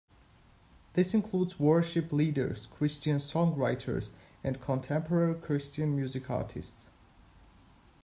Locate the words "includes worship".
1.13-2.11